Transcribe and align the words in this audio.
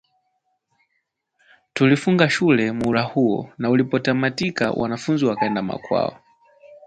Tulifunga 1.73 2.29
shule 2.29 2.71
muhula 2.71 3.01
huo 3.01 3.49
ulipotamati 3.59 4.51
kanao 4.51 4.73
wanafunzi 4.73 5.25
wakaenda 5.25 5.61
makwao 5.61 6.17